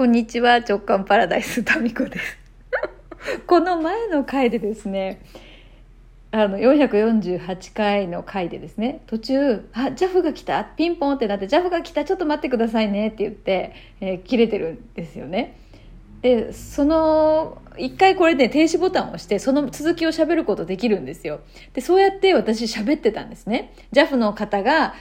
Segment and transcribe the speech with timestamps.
[0.00, 2.38] こんにちは、直感パラダイスタミコです。
[3.46, 5.20] この前の回でですね、
[6.30, 15.56] あの、448回の回でですね、途中、あ、ジャフが来たピンポンってなって、ジャフが来たちょっと待ってくださいねって言って、えー切れてるんですよね。
[16.22, 21.40] で、その、一回これね、停止ボタンを押して、その続きを喋ることできるんですよ。
[21.74, 23.74] で、そうやって私喋ってたんですね。
[23.92, 24.94] JAF の方が、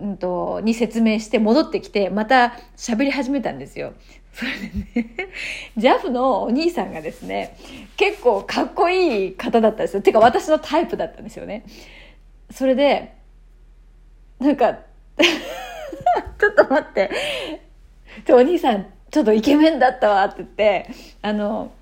[0.00, 3.92] うんと、に説明して戻ってきて、また喋り始めたんですよ。
[4.32, 5.16] それでね、
[5.76, 7.56] JAF のお兄さんがですね、
[7.96, 10.02] 結構かっこいい方だったんですよ。
[10.02, 11.64] てか私のタイプだったんですよね。
[12.50, 13.14] それで、
[14.38, 14.78] なんか、
[16.38, 17.10] ちょっと待って、
[18.30, 20.88] お兄さん、ちょっとイケメンだったわって言って、
[21.22, 21.72] あの、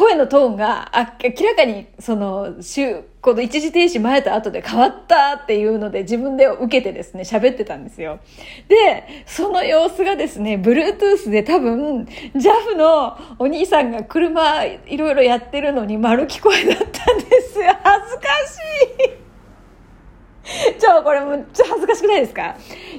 [0.00, 0.90] 声のトーンが
[1.22, 8.18] 明らかにその週この一時停止前と後で変わったっていうので自分で受けてですね喋ってたんですよ。
[8.68, 12.04] でその様子がですね Bluetooth で多分
[12.34, 17.58] JAF のお兄さんが車いろいろやってるのに丸聞こえだったんです。
[17.58, 19.20] よ恥ずかしい。
[20.80, 22.56] ちょ、これむっちゃ恥ずかしくないですか？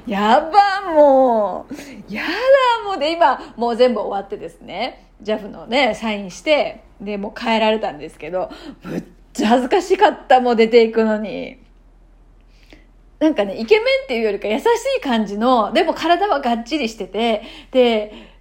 [0.07, 0.49] や
[0.85, 2.13] ば、もう。
[2.13, 2.99] やだ、もう。
[2.99, 8.49] で、今、もう全部終わってですね、JAF のね、サインして、で、もう帰られたんですけど、
[8.83, 11.57] むっちゃ恥ずかしかった、もう出ていくのに。
[13.19, 14.63] なんかね、イケメンっていうよりか優し
[14.97, 18.31] い感じの、でも体はがっちりしてて、で、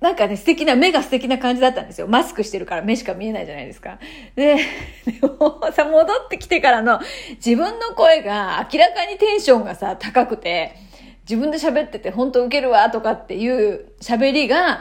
[0.00, 2.06] なんかね、素敵な、目が素敵な感じだったんですよ。
[2.06, 3.98] マスクしてるから目しか見えないじゃないですか。
[4.34, 4.56] で、
[5.04, 7.00] でもさ、戻ってきてからの
[7.44, 10.74] 自分の声が明らかにテンションがさ、高くて、
[11.28, 14.80] 自分で喋ってて本当ウケるわとかっていう喋りが、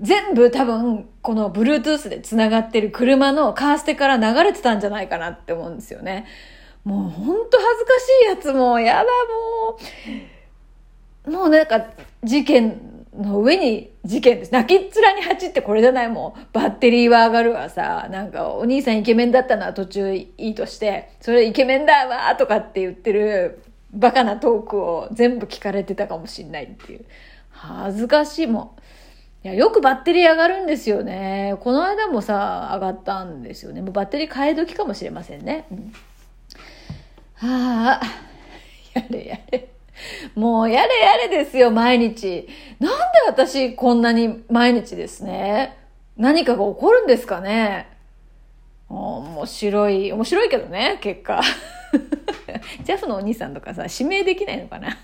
[0.00, 6.26] 全部多分、この Bluetooth で繋がってる車のカーステから流れてたんじゃないかなって思うんですよね。
[6.84, 9.78] もうほんと恥ずかしいやつもう、やだも
[11.26, 11.30] う。
[11.30, 11.84] もうなんか、
[12.24, 14.52] 事件の上に事件です。
[14.52, 16.46] 泣きっ面に蜂ってこれじゃないもん。
[16.54, 18.08] バッテリーは上がるわさ。
[18.10, 23.62] なんか、お兄さんイケメンだったのは途中いいとして、それイケメンだわとかって言ってる
[23.92, 27.04] バカなトークを全部聞かれてたかもしんないっていう。
[27.50, 28.70] 恥ずかしいもん。
[29.42, 31.56] いや、よくバッテリー上がるんですよね。
[31.60, 33.80] この間もさ、上がったんですよね。
[33.80, 35.66] もうバッテリー替え時かもしれませんね。
[35.70, 35.92] うん
[37.40, 38.00] はあ、
[38.92, 39.68] やれやれ。
[40.34, 42.46] もうやれやれですよ、毎日。
[42.78, 42.96] なんで
[43.28, 45.78] 私こんなに毎日ですね。
[46.18, 47.88] 何かが起こるんですかね。
[48.90, 51.40] 面白い、面白いけどね、結果。
[52.84, 54.98] ジャフのお兄さんとかさ、指名できないのかな。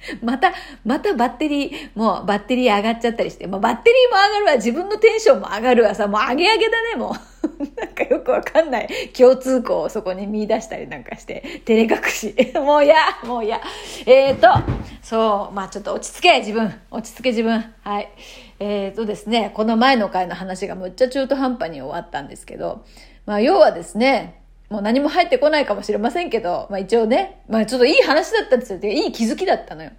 [0.22, 0.52] また、
[0.84, 7.30] またバッテリー、もうバッテリー上がっちゃったりして、もうバッテリーも上がるわ、自分のテンションも上がるわさ、もう上げ上げだね、もう。
[7.76, 12.34] なんかよくわかんない共通項をそこに見出したりなんかして、照れ隠し。
[12.56, 13.60] もうや、もうや。
[14.06, 14.48] えーと、
[15.02, 16.72] そう、まあちょっと落ち着け、自分。
[16.90, 17.74] 落ち着け、自分。
[17.82, 18.08] はい。
[18.58, 22.84] えーとですね、この前の回の話がむっちゃ中途半端に終わったんですけど、
[23.26, 24.39] まあ要はですね、
[24.70, 28.78] もう何も入ってこないかもしれませんけど、まあ一応ね、まあちょっといい話だったんですよ。
[28.82, 29.90] いい気づきだったのよ。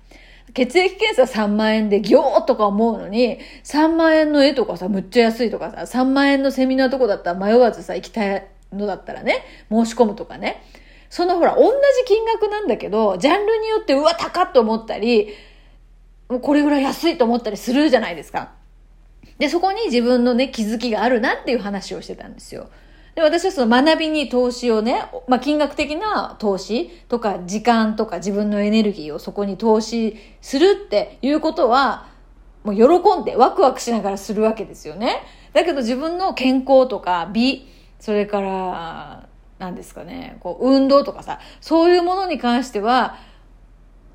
[0.54, 10.64] 血液検査3万円でギョーとか思うのに、3万円の絵とかさ、むっちゃ安いとかさ、3万円のセミナーとこだったら迷わずさ、行きたいのだったらね、申し込むとかね。
[11.10, 11.74] そのほら、同じ
[12.06, 15.34] 金額なんだけど、ジャンルによって、うわ、高っと思ったり、
[16.30, 18.52] これぐらい安いと思ったりするじゃないですか。
[19.38, 22.70] で、そこに自分のね、気づきがあるなっていう話をしてたんですよ。
[23.16, 32.08] で、私はその学びに投資をね、まあ、金額的な投資とか、時間とか自分のエネルギーをそこに投資するっていうことは、
[32.64, 35.24] もう喜んでワクワクしながらするわけですよね。
[35.54, 37.68] だけど自分の健康とか美、
[38.00, 39.28] それから、
[39.60, 43.18] 何ですかね、こう、運動とかさ、そういうものに関しては、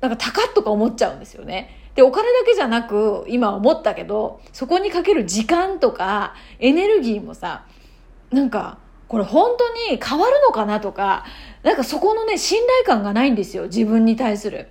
[0.01, 1.69] なんか高っとか思っちゃうんですよね。
[1.95, 7.65] で、お金だけじゃなく、今思ったけど、そこにかける時間とか、エネルギーもさ、
[8.31, 8.77] なんか、
[9.07, 11.25] これ本当に変わるのかなとか、
[11.63, 14.69] なんかそこのね、信頼感がないんですよ、自分に対する。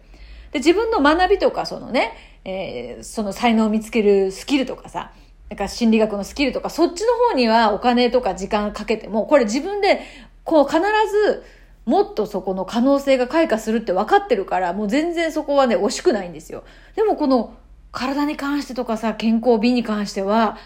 [0.53, 2.13] で、自分の学びとか、そのね、
[2.45, 5.12] えーその才能を見つけるスキルとかさ、
[5.49, 10.00] なんか心理学のスキルとか、そっちの方にはお金とか時間かけても、これ自分で、
[10.44, 10.81] こう必
[11.11, 11.44] ず、
[11.85, 16.65] もっとそこの可能性が開花するって分かってるから、もう全然そこはね、惜しくないんですよ。
[16.94, 17.55] でもこの、
[17.93, 20.59] 体に関してとかさ、健康美に関しては、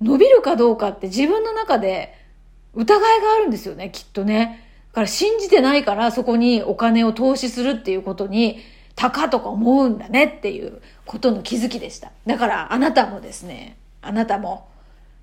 [0.00, 2.14] 伸びるかどうかって自分の中で
[2.74, 4.62] 疑いがあるんですよね、きっとね。
[4.92, 8.58] だから信じてないからそこにお金を投資するっていうことに、
[8.96, 12.12] 高とか思うんだねっていうことの気づきでした。
[12.26, 14.68] だからあなたもですね、あなたも、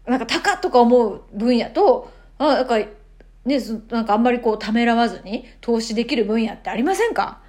[0.06, 3.60] なんか高とか思う分野と、あなんか、ね、
[3.90, 7.42] なんかあんまりこうためらわずに投資できる分野ってありませんか？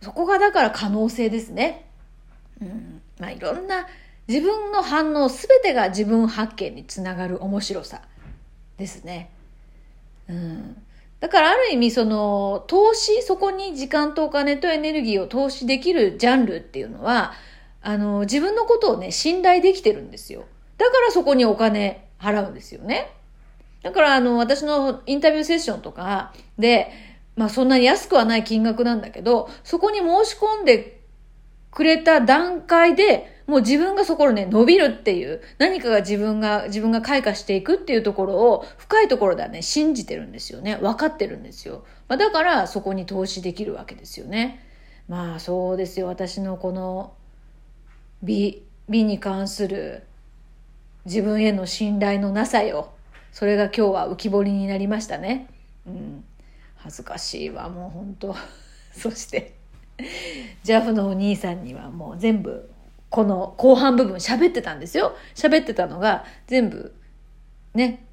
[0.00, 1.88] そこがだから可能性ですね。
[2.60, 3.00] うん。
[3.20, 3.86] まあいろんな
[4.26, 8.02] 自分の反応全てが自分発見につながる面白さ
[8.76, 9.30] ですね。
[10.28, 10.82] うん。
[11.20, 17.32] だからある意味その投資、そこに時間とお金とエネルギーを投資できるジャンルっていうのは、
[17.80, 20.44] あの、自分のことをね、信頼できてるんですよ。
[20.78, 23.10] だからそこにお金払うんですよね。
[23.82, 26.90] だからあの、私のインタビューセッションとかで、
[27.36, 31.00] まあそんなに安くはない金額なんだけど、そこに申し込んで
[31.70, 40.76] くれた段階で、もう自分がそこをね、伸びるっていう、何かが自分が、自分が開花していくっていうところを、深いところではね、信じてるんですよね。
[40.76, 41.84] 分かってるんですよ。
[42.08, 44.64] まあ、だから、そこに投資できるわけですよね。
[45.08, 46.06] まあ、そうですよ。
[46.06, 47.12] 私のこの、
[48.22, 50.04] 美、美に関する、
[51.04, 52.92] 自分への信頼のなさよ。
[53.30, 55.48] それが今日は浮き彫りになりましたね。
[55.86, 56.24] うん。
[56.76, 58.34] 恥ずかしいわ、もう本当
[58.92, 59.54] そして、
[60.64, 62.70] JAF のお兄さんにはもう全部
[63.14, 65.14] この後半部分喋ってたんですよ。
[65.36, 66.96] 喋ってたのが全部
[67.72, 68.04] ね、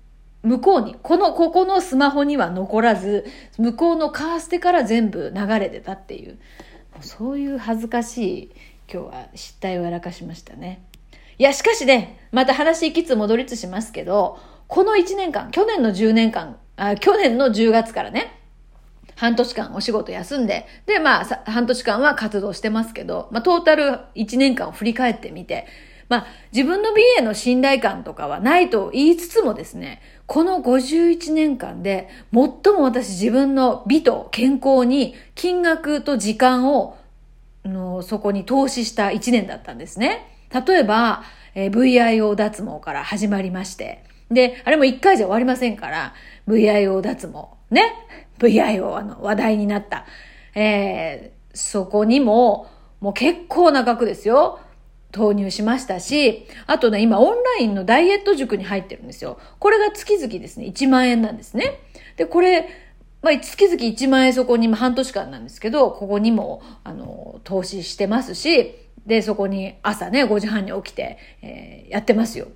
[0.43, 3.25] 向こうに、この、ここのスマホには残らず、
[3.57, 6.37] 向こうのカーステから全部流れてたっていう、
[6.99, 8.51] そういう恥ずかしい
[8.93, 10.85] 今日は失態をやらかしましたね。
[11.39, 14.37] いや、しかしね、また話いきつ戻りつしますけど、
[14.67, 18.40] この1年間、去年の10年間、あ去年の10月からね、
[19.21, 25.67] 半年間お仕事休んで、で、まあ、半年間は活動してますけど、まあ、トータル1年間を振り返ってみて、
[26.09, 36.97] まあ、自分の美への信頼感とかはないと言いつつもですね、この51年間で最も私自分の美と健康に金額と時間を
[37.63, 40.35] のそこに投資した1年だったんですね。
[40.51, 41.21] 例えば、
[41.53, 46.15] えー、VIO 脱毛から始まりまして、で、あれも1回じゃ終わりませんから、
[46.47, 47.61] VIO 脱毛。
[47.69, 47.93] ね。
[48.47, 50.05] VIO あの話題になった。
[50.55, 54.59] えー、そこにも、もう結構な額ですよ。
[55.11, 59.39] 投入しましたし、あとね、今オンラインのダイエット塾に入ってるんですよ。
[59.59, 61.81] これが月々ですね、1万円なんですね。
[62.15, 62.69] で、これ、
[63.21, 72.47] まあ、月々1万円そこに半年間なんですけど、ここにも、あの、投資してますし、で、そこに朝ね、5時半に起きて、えー、やってますよ。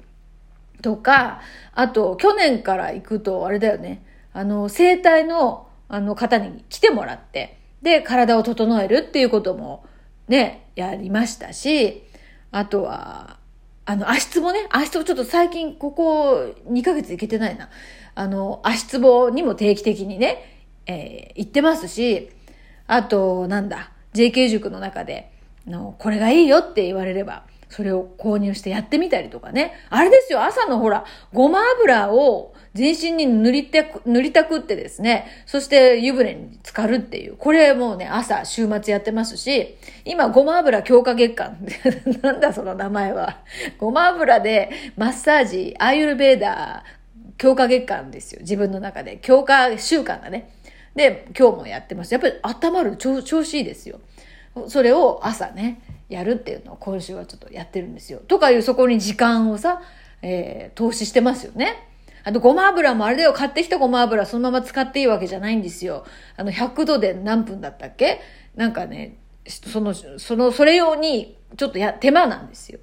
[0.81, 1.41] とか、
[1.73, 9.85] あと、去年から行くと、あれだよね、あの、生体のあの方に来てもらって、で、体を整えるっていうことも
[10.27, 12.03] ね、やりましたし、
[12.51, 13.37] あとは、
[13.85, 17.69] あの、足つぼね、足つぼちょっと最近ここ2ヶ月行けてないな。
[18.15, 22.29] あの、足つぼにも定期的にね、えー、行ってますし、
[22.87, 25.31] あと、なんだ、JK 塾の中で、
[25.67, 29.73] の、これがいいよって言われれば、それを購入してやってみたりとかね。
[29.89, 37.37] あれですよ、朝のほら、ごま油を全身に塗りたく、塗りたくってですね、そして湯船に浸かるっていう。
[37.37, 41.57] これもうね、朝、週末やってますし、今、ごま油強化月間。
[42.21, 43.37] なんだその名前は。
[43.77, 48.41] ごま油でマッサージ、アーユルベーダー、強化月間ですよ。
[48.41, 49.19] 自分の中で。
[49.21, 50.49] 強化習慣がね。
[50.95, 52.13] で、今日もやってます。
[52.13, 53.99] やっぱり温まる調子いいですよ。
[54.67, 58.19] それを朝ね、やるっていうのを今週はちょっとやってるんですよ。
[58.27, 59.81] とかいうそこに時間をさ、
[60.21, 61.89] えー、投資してますよね。
[62.23, 66.05] あと、ごま油もあれだよ、買ってきたごま油そのまま使っていいわけじゃないんですよ。
[66.37, 68.19] あの、100度で何分だったっけ？
[68.55, 69.17] なんかね、
[69.47, 72.79] その、その、それ用に、ちょっとや、手間なんですよ。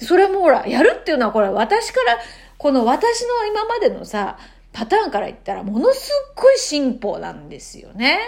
[0.00, 2.18] それもほら、やるっていうのはこれ私から、
[2.58, 4.38] この私の今までのさ、
[4.72, 8.18] パターンから言ったらものすっごい進歩なんですよね。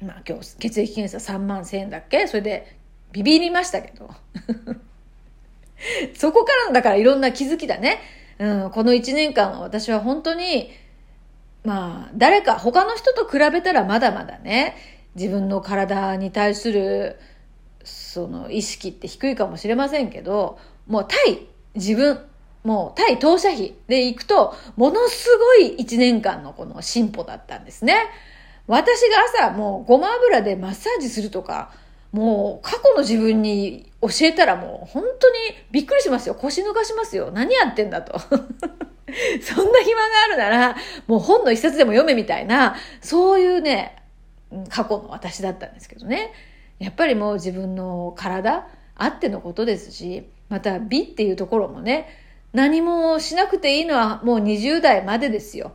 [0.00, 2.26] まあ今日血液検査3万1000円だっけ？
[2.28, 2.76] それで
[3.12, 4.10] ビビりましたけど。
[6.14, 8.00] そこからだからいろんな気づきだね。
[8.38, 10.70] うん、この1年間は私は本当に、
[11.64, 14.76] まあ、誰か、他の人と比べたらまだまだね、
[15.14, 17.20] 自分の体に対する、
[17.84, 22.20] その意識って低いかもしれませんけど、もう対自分、
[22.64, 27.96] もう対当社費でいくと、ものすごい1年間のこの進歩だったんですね。
[28.66, 31.72] 私が朝もうごま油でマッサージするとか、
[32.12, 35.36] もう過去の自分に教えたらもう本当に
[35.70, 36.34] びっくりしますよ。
[36.34, 37.30] 腰抜かしますよ。
[37.32, 38.18] 何やってんだと。
[39.40, 40.76] そんな暇があるなら、
[41.06, 43.96] もう本の一冊でも読めみたいな、そういうね、
[44.68, 46.32] 過去の私だったんですけどね。
[46.78, 48.66] やっぱりもう自分の体
[48.96, 52.08] あってのことですし、また美っていうところもね、
[52.52, 55.72] 何もしなくていいのはもう20代までですよ。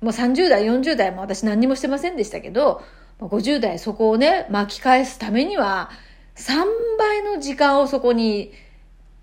[0.00, 2.82] もう30代、40代も私何にもしてませんでしたけど、
[3.20, 5.90] 50代そこをね、巻き返すためには、
[6.36, 6.64] 3
[6.98, 8.52] 倍の時間をそこに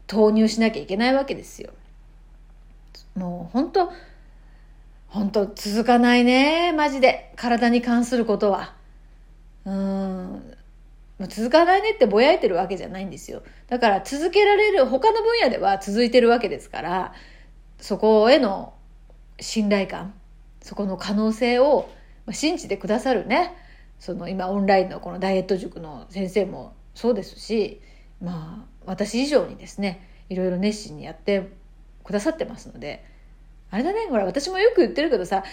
[0.07, 1.71] 投入しなきゃいけないわけですよ。
[3.15, 3.91] もう本当
[5.07, 7.31] 本当続かないね、マジで。
[7.35, 8.73] 体に関することは。
[9.65, 10.57] うん。
[11.27, 13.43] 続かないねってぼやいてるわけじゃないんですよ。
[13.67, 17.13] だから続けられる、他の分野では続いてるわけですから、
[17.79, 18.73] そこへの
[19.39, 20.13] 信頼感、
[20.61, 21.89] そこの可能性を
[22.31, 23.53] 信じてくださるね、
[24.03, 27.79] その今オンラインのこのダイエット塾の先生もそうですし、
[28.21, 31.53] まあ私以上にですね、いろいろ熱心にやって
[32.03, 33.05] くださってますので、
[33.71, 35.45] あれだね、ほら、私もよく言ってるけどさ、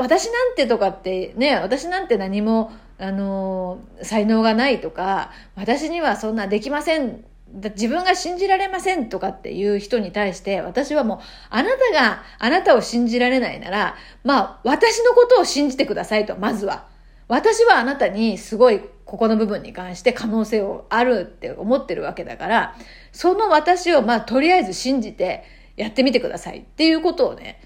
[0.00, 11.18] 私なんてとかってね、私なんて何も、あの、才能がないとか、私にはそんなできません、自分が信じられませんとかっていう人に対して、私はもう、
[11.50, 13.94] あなたがあなたを信じられないなら、
[14.24, 16.90] まあ、私のことを信じてくださいと、まずは。
[17.28, 22.76] 私はあなたにすごいここの部分に関して可能性をあるって思ってるわけだから、
[23.12, 25.44] その私をまあとりあえず信じて、
[25.76, 27.60] やってみてくださいっていうことをね、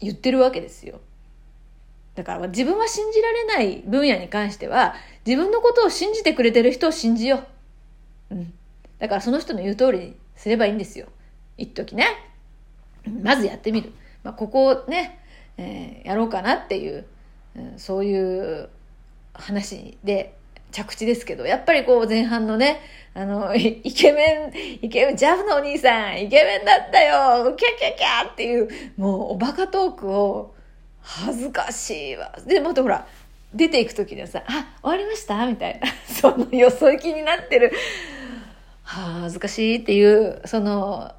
[0.00, 1.00] 言ってるわけですよ。
[2.14, 4.94] だから自分は信じられない分野に関しては、
[5.26, 7.44] 自分のことを信じてくれてる人を信じよ
[8.30, 8.34] う。
[8.34, 8.52] うん。
[8.98, 11.06] だからその人の言う通りにすればいいんですよ。
[11.56, 12.06] 一時ね。
[13.22, 13.92] まずやってみる。
[14.22, 15.18] まあ、ここをね、
[15.56, 17.06] えー、やろうかなっていう、
[17.56, 18.68] うん、そういう
[19.34, 20.36] 話で
[20.70, 22.80] 着地ですけど、やっぱりこう前半のね、
[23.14, 30.54] あの、 イケメン、イケメン、ジャフのお兄さん、イケメンだったよキャキャキャっていう、もうおバカトークを、
[31.02, 32.32] 恥ずかしいわ。
[32.46, 33.06] で、またほら、
[33.52, 35.46] 出ていく時にはさ、あ、終わりました？
[35.46, 37.72] みたいな、 そのよそ行きになってる、
[38.84, 41.12] 恥ずかしいっていう、その、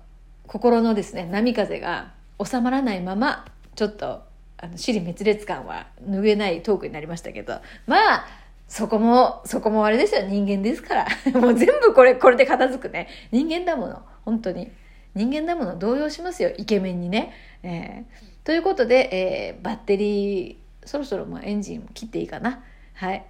[0.48, 4.24] 心のですね、波風が収まらないまま、ちょっと、
[4.64, 8.26] あの、尻滅裂感は拭えないトークになりましたけど、まあ、
[8.70, 10.22] そこも、そこもあれですよ。
[10.22, 11.08] 人間ですから。
[11.40, 13.10] もう全部これ、これで片付くね。
[13.32, 14.02] 人間だもの。
[14.24, 14.72] 本当に。
[15.16, 16.52] 人間だもの動揺しますよ。
[16.58, 17.34] イケメンにね。
[17.62, 22.64] えー、ということで、えー、バッテリー、そろそろもうエンジン切っていいかな。
[22.94, 23.26] はい。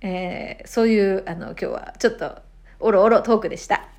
[0.00, 2.38] えー、そういう、あの、今日はちょっと、
[2.80, 3.89] おろおろトークでした。